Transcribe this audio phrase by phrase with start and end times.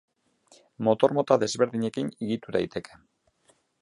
[0.87, 2.99] Motor mota desberdinekin higitu daiteke.